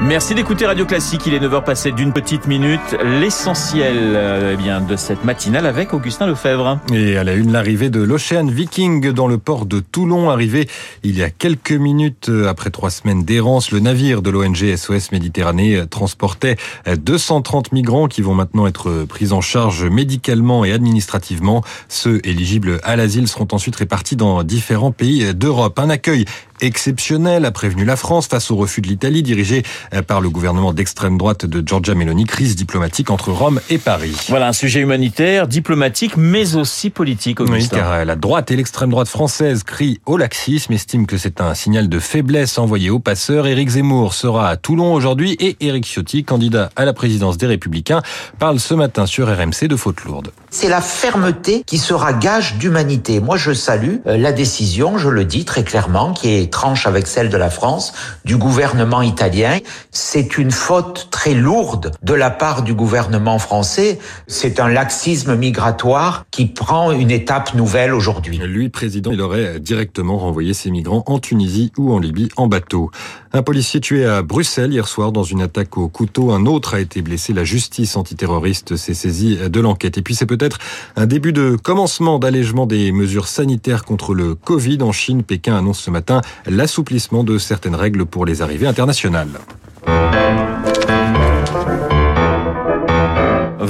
[0.00, 1.26] Merci d'écouter Radio Classique.
[1.26, 2.96] Il est 9h passé d'une petite minute.
[3.02, 6.78] L'essentiel euh, eh bien de cette matinale avec Augustin Lefebvre.
[6.92, 10.68] Et à la une, l'arrivée de l'Ocean Viking dans le port de Toulon, arrivé
[11.02, 13.72] il y a quelques minutes euh, après trois semaines d'errance.
[13.72, 16.56] Le navire de l'ONG SOS Méditerranée euh, transportait
[16.86, 21.64] 230 migrants qui vont maintenant être pris en charge médicalement et administrativement.
[21.88, 25.76] Ceux éligibles à l'asile seront ensuite répartis dans différents pays d'Europe.
[25.80, 26.24] Un accueil
[26.60, 29.62] exceptionnel, a prévenu la France face au refus de l'Italie dirigé
[29.94, 34.16] euh, par le gouvernement d'extrême droite de Giorgia Meloni, crise diplomatique entre Rome et Paris.
[34.28, 37.40] Voilà un sujet humanitaire, diplomatique, mais aussi politique.
[37.40, 41.54] Oui, car la droite et l'extrême droite française crient au laxisme, estiment que c'est un
[41.54, 43.46] signal de faiblesse envoyé aux passeurs.
[43.46, 48.02] Éric Zemmour sera à Toulon aujourd'hui et Éric Ciotti, candidat à la présidence des Républicains,
[48.38, 50.30] parle ce matin sur RMC de faute lourde.
[50.50, 53.20] C'est la fermeté qui sera gage d'humanité.
[53.20, 57.06] Moi, je salue euh, la décision, je le dis très clairement, qui est tranche avec
[57.06, 57.92] celle de la France,
[58.24, 59.58] du gouvernement italien.
[59.90, 63.98] C'est une faute très lourde de la part du gouvernement français.
[64.26, 68.38] C'est un laxisme migratoire qui prend une étape nouvelle aujourd'hui.
[68.38, 72.90] Lui, président, il aurait directement renvoyé ces migrants en Tunisie ou en Libye en bateau.
[73.32, 76.32] Un policier tué à Bruxelles hier soir dans une attaque au couteau.
[76.32, 77.32] Un autre a été blessé.
[77.32, 79.98] La justice antiterroriste s'est saisie de l'enquête.
[79.98, 80.58] Et puis c'est peut-être
[80.96, 85.22] un début de commencement d'allègement des mesures sanitaires contre le Covid en Chine.
[85.22, 89.28] Pékin annonce ce matin l'assouplissement de certaines règles pour les arrivées internationales.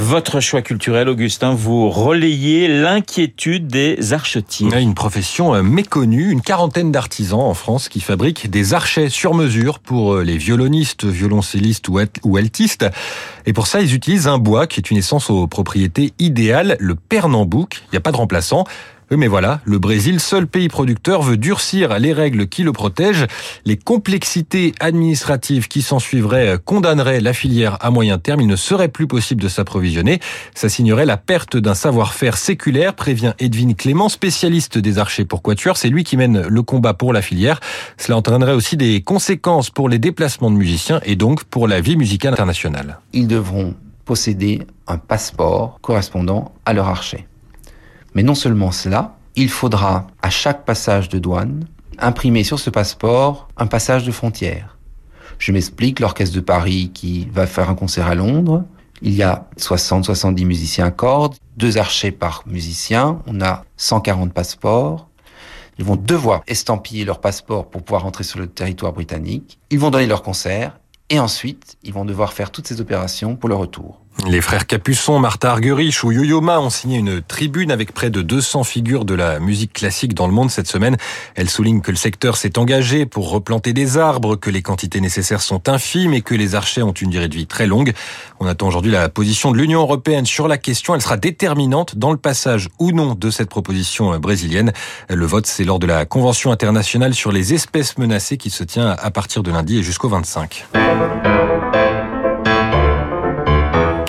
[0.09, 4.67] Votre choix culturel, Augustin, vous relayez l'inquiétude des archetiers.
[4.79, 9.77] Une profession euh, méconnue, une quarantaine d'artisans en France qui fabriquent des archets sur mesure
[9.77, 12.85] pour euh, les violonistes, violoncellistes ou altistes.
[13.45, 16.95] Et pour ça, ils utilisent un bois qui est une essence aux propriétés idéales, le
[16.95, 17.83] pernambouc.
[17.87, 18.65] Il n'y a pas de remplaçant.
[19.11, 23.25] Mais voilà, le Brésil, seul pays producteur, veut durcir les règles qui le protègent.
[23.65, 28.41] Les complexités administratives qui s'en suivraient condamneraient la filière à moyen terme.
[28.41, 30.19] Il ne serait plus possible de s'approvisionner.
[30.53, 35.77] Ça signerait la perte d'un savoir-faire séculaire, prévient Edwin Clément, spécialiste des archers pour quatuor.
[35.77, 37.59] C'est lui qui mène le combat pour la filière.
[37.97, 41.97] Cela entraînerait aussi des conséquences pour les déplacements de musiciens et donc pour la vie
[41.97, 42.99] musicale internationale.
[43.13, 43.73] Ils devront
[44.05, 47.28] posséder un passeport correspondant à leur archer.
[48.15, 51.65] Mais non seulement cela, il faudra à chaque passage de douane
[51.97, 54.77] imprimer sur ce passeport un passage de frontière.
[55.37, 58.65] Je m'explique, l'Orchestre de Paris qui va faire un concert à Londres,
[59.01, 65.07] il y a 60-70 musiciens à cordes, deux archers par musicien, on a 140 passeports.
[65.77, 69.59] Ils vont devoir estampiller leur passeport pour pouvoir entrer sur le territoire britannique.
[69.69, 70.77] Ils vont donner leur concert
[71.09, 74.01] et ensuite, ils vont devoir faire toutes ces opérations pour le retour.
[74.27, 78.21] Les frères Capuçon, Martha Argerich ou Yo-Yo Ma ont signé une tribune avec près de
[78.21, 80.97] 200 figures de la musique classique dans le monde cette semaine.
[81.35, 85.41] Elles soulignent que le secteur s'est engagé pour replanter des arbres, que les quantités nécessaires
[85.41, 87.93] sont infimes et que les archers ont une durée de vie très longue.
[88.39, 90.95] On attend aujourd'hui la position de l'Union européenne sur la question.
[90.95, 94.73] Elle sera déterminante dans le passage ou non de cette proposition brésilienne.
[95.09, 98.89] Le vote, c'est lors de la Convention internationale sur les espèces menacées qui se tient
[98.89, 100.67] à partir de lundi et jusqu'au 25.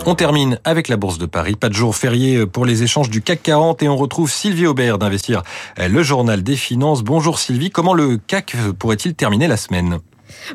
[0.06, 1.56] On termine avec la Bourse de Paris.
[1.56, 4.98] Pas de jour férié pour les échanges du CAC 40 et on retrouve Sylvie Aubert
[4.98, 5.42] d'Investir,
[5.78, 7.02] le journal des finances.
[7.02, 9.98] Bonjour Sylvie, comment le CAC pourrait-il terminer la semaine?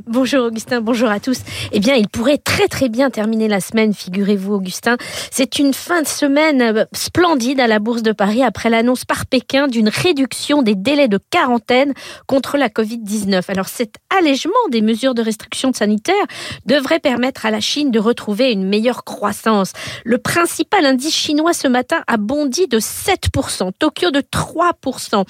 [0.06, 1.40] Bonjour Augustin, bonjour à tous.
[1.72, 4.98] Eh bien, il pourrait très très bien terminer la semaine, figurez-vous Augustin.
[5.32, 9.26] C'est une fin de semaine euh, splendide à la Bourse de Paris après l'annonce par
[9.26, 11.94] Pékin d'une réduction des délais de quarantaine
[12.28, 13.44] contre la Covid-19.
[13.48, 16.16] Alors cet allègement des mesures de restriction sanitaire
[16.66, 19.74] devrait permettre à la Chine de retrouver une meilleure croissance.
[20.04, 25.26] Le principal indice chinois ce matin a bondi de 7%, Tokyo de 3%.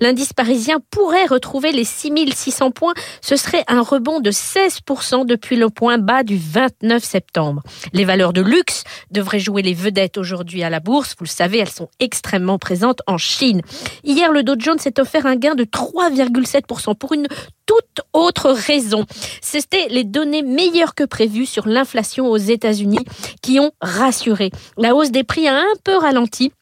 [0.00, 2.94] L'indice parisien pourrait retrouver les 6600 points.
[3.20, 7.62] Ce serait un rebond de 16% depuis le point bas du 29 septembre.
[7.92, 11.14] Les valeurs de luxe devraient jouer les vedettes aujourd'hui à la bourse.
[11.18, 13.62] Vous le savez, elles sont extrêmement présentes en Chine.
[14.04, 17.28] Hier, le Dow Jones s'est offert un gain de 3,7% pour une
[17.66, 19.04] toute autre raison.
[19.42, 23.04] C'était les données meilleures que prévues sur l'inflation aux États-Unis
[23.42, 24.50] qui ont rassuré.
[24.76, 26.52] La hausse des prix a un peu ralenti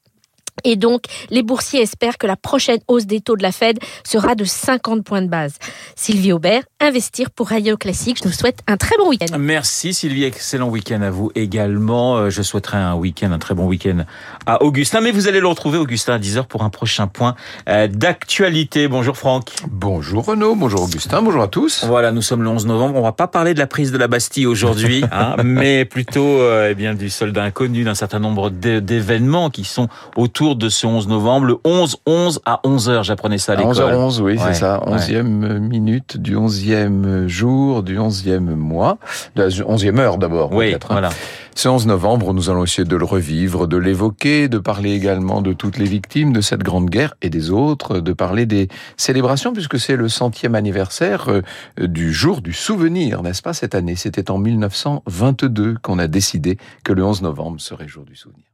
[0.67, 4.35] et donc, les boursiers espèrent que la prochaine hausse des taux de la Fed sera
[4.35, 5.55] de 50 points de base.
[5.95, 8.19] Sylvie Aubert, investir pour Radio Classique.
[8.21, 9.27] Je vous souhaite un très bon week-end.
[9.39, 12.17] Merci Sylvie, excellent week-end à vous également.
[12.17, 14.07] Euh, je souhaiterais un week-end, un très bon week-end
[14.45, 15.01] à Augustin.
[15.01, 17.37] Mais vous allez le retrouver, Augustin, à 10h pour un prochain point
[17.69, 18.89] euh, d'actualité.
[18.89, 19.53] Bonjour Franck.
[19.71, 21.85] Bonjour Renaud, bonjour Augustin, bonjour à tous.
[21.85, 22.97] Voilà, nous sommes le 11 novembre.
[22.97, 26.71] On va pas parler de la prise de la Bastille aujourd'hui, hein, mais plutôt euh,
[26.73, 31.09] eh bien du soldat inconnu, d'un certain nombre d'événements qui sont autour de ce 11
[31.09, 33.75] novembre, le 11-11 à 11h, j'apprenais ça à l'école.
[33.75, 34.83] 11h11, oui, Ouais, c'est ça.
[34.89, 34.97] ouais.
[34.97, 38.99] 11e minute du 11e jour du 11e mois,
[39.35, 40.53] de la 11e heure d'abord.
[40.53, 40.95] Oui, peut-être, hein.
[40.95, 41.11] voilà.
[41.55, 45.55] Ce 11 novembre, nous allons essayer de le revivre, de l'évoquer, de parler également de
[45.55, 48.69] toutes les victimes de cette grande guerre et des autres, de parler des
[48.99, 51.41] célébrations, puisque c'est le centième anniversaire euh,
[51.87, 56.93] du jour du souvenir, n'est-ce pas, cette année C'était en 1922 qu'on a décidé que
[56.93, 58.45] le 11 novembre serait jour du souvenir.